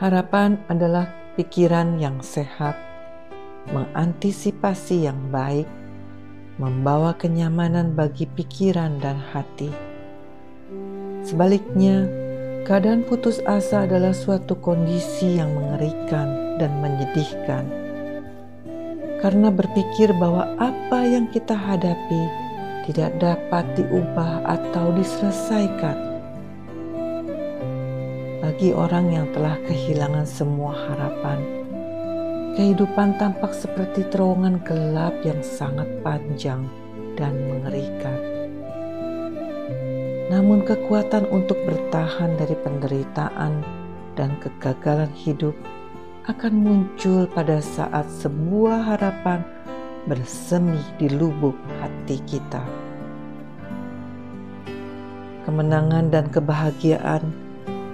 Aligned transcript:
Harapan 0.00 0.56
adalah 0.72 1.12
pikiran 1.36 2.00
yang 2.00 2.24
sehat, 2.24 2.72
mengantisipasi 3.68 5.04
yang 5.04 5.28
baik, 5.28 5.68
membawa 6.56 7.12
kenyamanan 7.20 7.92
bagi 7.92 8.24
pikiran 8.24 8.96
dan 8.96 9.20
hati. 9.20 9.68
Sebaliknya, 11.20 12.08
keadaan 12.64 13.04
putus 13.04 13.44
asa 13.44 13.84
adalah 13.84 14.16
suatu 14.16 14.56
kondisi 14.56 15.36
yang 15.36 15.52
mengerikan 15.52 16.56
dan 16.56 16.80
menyedihkan. 16.80 17.68
Karena 19.20 19.52
berpikir 19.52 20.16
bahwa 20.16 20.48
apa 20.56 21.04
yang 21.04 21.28
kita 21.28 21.52
hadapi 21.52 22.24
tidak 22.88 23.20
dapat 23.20 23.68
diubah 23.76 24.48
atau 24.48 24.96
diselesaikan 24.96 26.09
bagi 28.60 28.76
orang 28.76 29.08
yang 29.08 29.24
telah 29.32 29.56
kehilangan 29.64 30.28
semua 30.28 30.76
harapan. 30.76 31.40
Kehidupan 32.60 33.16
tampak 33.16 33.56
seperti 33.56 34.04
terowongan 34.12 34.60
gelap 34.68 35.16
yang 35.24 35.40
sangat 35.40 35.88
panjang 36.04 36.68
dan 37.16 37.40
mengerikan. 37.48 38.20
Namun, 40.28 40.60
kekuatan 40.68 41.24
untuk 41.32 41.56
bertahan 41.64 42.36
dari 42.36 42.52
penderitaan 42.60 43.64
dan 44.12 44.36
kegagalan 44.44 45.08
hidup 45.16 45.56
akan 46.28 46.52
muncul 46.52 47.24
pada 47.32 47.64
saat 47.64 48.12
sebuah 48.12 48.92
harapan 48.92 49.40
bersemi 50.04 50.84
di 51.00 51.08
lubuk 51.08 51.56
hati 51.80 52.20
kita. 52.28 52.60
Kemenangan 55.48 56.12
dan 56.12 56.28
kebahagiaan 56.28 57.48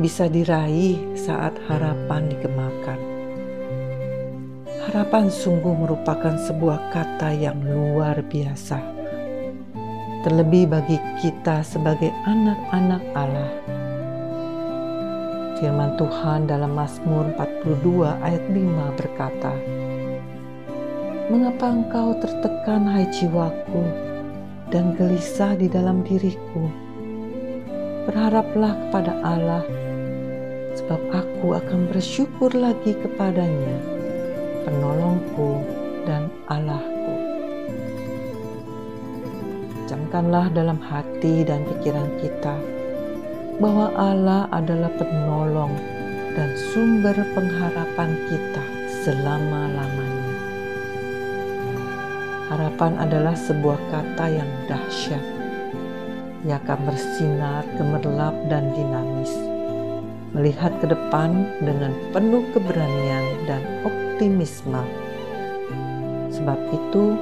bisa 0.00 0.32
diraih 0.32 0.96
saat 1.12 1.52
harapan 1.68 2.32
digemakan. 2.32 2.96
Harapan 4.88 5.28
sungguh 5.28 5.76
merupakan 5.76 6.40
sebuah 6.48 6.88
kata 6.88 7.36
yang 7.36 7.60
luar 7.60 8.24
biasa. 8.24 8.80
Terlebih 10.24 10.72
bagi 10.72 10.96
kita 11.20 11.60
sebagai 11.60 12.08
anak-anak 12.24 13.02
Allah. 13.12 13.52
Firman 15.60 16.00
Tuhan 16.00 16.48
dalam 16.48 16.72
Mazmur 16.72 17.36
42 17.36 18.24
ayat 18.24 18.44
5 18.48 18.96
berkata, 18.96 19.52
Mengapa 21.28 21.76
engkau 21.76 22.16
tertekan 22.16 22.88
hai 22.88 23.04
jiwaku 23.12 23.84
dan 24.72 24.96
gelisah 24.96 25.60
di 25.60 25.68
dalam 25.68 26.00
diriku? 26.08 26.72
Berharaplah 28.08 28.72
kepada 28.88 29.12
Allah 29.20 29.89
sebab 30.78 31.00
aku 31.10 31.58
akan 31.58 31.90
bersyukur 31.90 32.54
lagi 32.54 32.94
kepadanya, 32.94 33.78
penolongku 34.66 35.66
dan 36.06 36.30
Allahku. 36.46 37.14
Camkanlah 39.90 40.54
dalam 40.54 40.78
hati 40.78 41.42
dan 41.42 41.66
pikiran 41.66 42.06
kita 42.22 42.54
bahwa 43.58 43.90
Allah 43.98 44.46
adalah 44.54 44.90
penolong 44.94 45.74
dan 46.38 46.54
sumber 46.70 47.18
pengharapan 47.34 48.14
kita 48.30 48.64
selama-lamanya. 49.02 50.30
Harapan 52.50 52.92
adalah 52.98 53.34
sebuah 53.34 53.78
kata 53.90 54.26
yang 54.30 54.50
dahsyat. 54.70 55.22
Ia 56.46 56.56
akan 56.56 56.78
bersinar, 56.88 57.62
gemerlap, 57.76 58.32
dan 58.48 58.72
dinamis 58.72 59.49
melihat 60.30 60.70
ke 60.78 60.86
depan 60.86 61.58
dengan 61.58 61.90
penuh 62.14 62.46
keberanian 62.54 63.26
dan 63.50 63.62
optimisme. 63.82 64.78
Sebab 66.30 66.58
itu, 66.70 67.18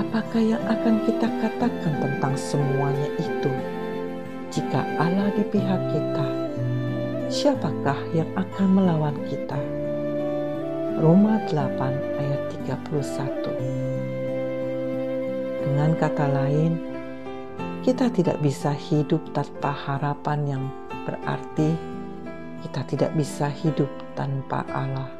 apakah 0.00 0.40
yang 0.40 0.62
akan 0.64 1.04
kita 1.04 1.28
katakan 1.44 1.94
tentang 2.00 2.34
semuanya 2.36 3.08
itu? 3.20 3.52
Jika 4.48 4.80
Allah 4.96 5.28
di 5.36 5.44
pihak 5.52 5.82
kita, 5.92 6.28
siapakah 7.28 8.00
yang 8.16 8.30
akan 8.38 8.68
melawan 8.72 9.16
kita? 9.28 9.60
Roma 10.94 11.42
8 11.50 12.22
ayat 12.22 12.42
31 12.64 13.50
Dengan 15.66 15.90
kata 15.98 16.26
lain, 16.30 16.78
kita 17.82 18.08
tidak 18.14 18.38
bisa 18.40 18.70
hidup 18.72 19.20
tanpa 19.34 19.74
harapan 19.74 20.38
yang 20.46 20.64
berarti 21.04 21.74
kita 22.64 22.80
tidak 22.88 23.12
bisa 23.12 23.52
hidup 23.52 23.92
tanpa 24.16 24.64
Allah. 24.72 25.12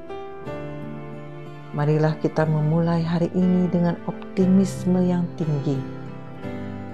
Marilah 1.77 2.17
kita 2.25 2.49
memulai 2.49 3.05
hari 3.05 3.29
ini 3.37 3.69
dengan 3.69 4.01
optimisme 4.09 5.05
yang 5.05 5.29
tinggi. 5.37 5.77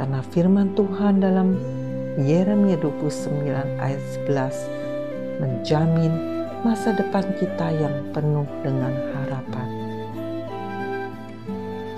Karena 0.01 0.19
firman 0.35 0.75
Tuhan 0.75 1.23
dalam 1.23 1.55
Yeremia 2.19 2.81
29 2.83 3.47
ayat 3.79 4.03
11 4.27 5.39
menjamin 5.39 6.13
masa 6.67 6.97
depan 6.97 7.23
kita 7.39 7.71
yang 7.77 7.95
penuh 8.11 8.49
dengan 8.65 8.91
harapan. 9.15 9.69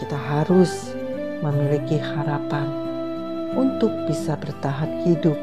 Kita 0.03 0.19
harus 0.19 0.93
memiliki 1.41 1.97
harapan 2.03 2.67
untuk 3.55 3.95
bisa 4.11 4.34
bertahan 4.34 5.07
hidup 5.07 5.39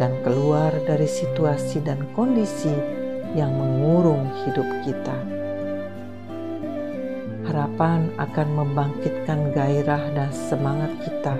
dan 0.00 0.16
keluar 0.24 0.72
dari 0.88 1.04
situasi 1.04 1.84
dan 1.84 2.00
kondisi 2.16 2.72
yang 3.36 3.52
mengurung 3.52 4.24
hidup 4.42 4.64
kita. 4.88 5.18
Harapan 7.44 8.08
akan 8.16 8.48
membangkitkan 8.56 9.52
gairah 9.52 10.00
dan 10.16 10.32
semangat 10.32 10.88
kita 11.04 11.36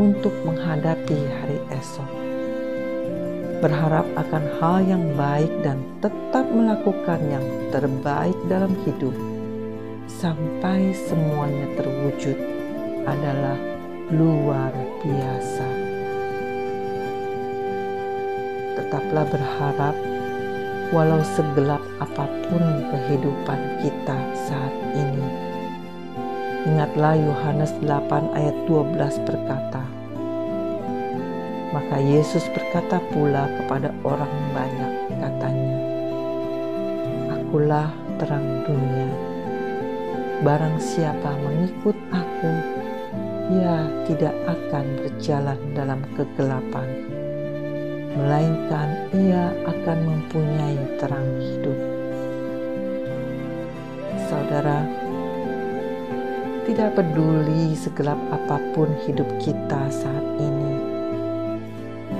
untuk 0.00 0.32
menghadapi 0.48 1.18
hari 1.28 1.60
esok. 1.76 2.08
Berharap 3.60 4.08
akan 4.16 4.44
hal 4.60 4.76
yang 4.88 5.04
baik 5.14 5.52
dan 5.60 5.84
tetap 6.00 6.48
melakukan 6.48 7.20
yang 7.28 7.44
terbaik 7.68 8.36
dalam 8.48 8.72
hidup 8.88 9.14
sampai 10.08 10.92
semuanya 11.08 11.68
terwujud 11.76 12.36
adalah 13.08 13.56
luar 14.12 14.72
biasa 15.00 15.83
tetaplah 18.74 19.24
berharap 19.30 19.94
walau 20.94 21.22
segelap 21.34 21.82
apa 21.98 22.26
pun 22.46 22.62
kehidupan 22.92 23.60
kita 23.82 24.18
saat 24.46 24.74
ini. 24.94 25.26
Ingatlah 26.64 27.18
Yohanes 27.18 27.72
8 27.82 28.32
ayat 28.32 28.56
12 28.64 29.26
berkata, 29.28 29.84
Maka 31.76 31.98
Yesus 31.98 32.46
berkata 32.54 33.02
pula 33.10 33.50
kepada 33.60 33.90
orang 34.06 34.32
banyak 34.54 34.92
katanya, 35.18 35.76
Akulah 37.34 37.90
terang 38.16 38.64
dunia. 38.64 39.10
Barang 40.40 40.76
siapa 40.80 41.36
mengikut 41.42 41.96
aku, 42.14 42.52
ia 43.60 43.84
tidak 44.08 44.36
akan 44.48 44.86
berjalan 45.04 45.60
dalam 45.76 46.00
kegelapan, 46.16 46.88
melainkan 48.14 49.10
ia 49.10 49.50
akan 49.66 49.98
mempunyai 50.06 50.78
terang 51.02 51.28
hidup. 51.42 51.78
Saudara, 54.30 54.86
tidak 56.64 56.94
peduli 56.96 57.74
segelap 57.74 58.18
apa 58.30 58.56
pun 58.72 58.88
hidup 59.04 59.26
kita 59.42 59.90
saat 59.90 60.26
ini, 60.38 60.74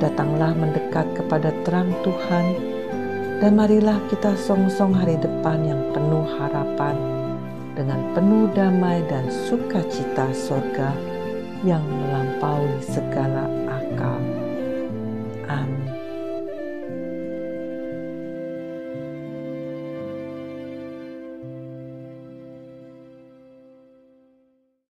datanglah 0.03 0.53
mendekat 0.53 1.07
kepada 1.15 1.55
terang 1.63 1.95
Tuhan 2.03 2.45
dan 3.39 3.55
marilah 3.55 3.99
kita 4.11 4.35
song-song 4.35 4.93
hari 4.95 5.15
depan 5.19 5.63
yang 5.63 5.81
penuh 5.95 6.27
harapan 6.39 6.99
dengan 7.75 8.01
penuh 8.15 8.51
damai 8.55 9.03
dan 9.11 9.27
sukacita 9.31 10.31
sorga 10.35 10.95
yang 11.67 11.83
melampaui 11.83 12.79
segala 12.85 13.49
akal. 13.67 14.34